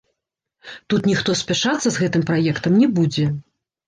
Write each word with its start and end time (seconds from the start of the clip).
Тут 0.93 1.09
ніхто 1.09 1.35
спяшацца 1.41 1.87
з 1.97 2.03
гэтым 2.05 2.23
праектам 2.31 2.79
не 2.85 2.89
будзе. 2.97 3.27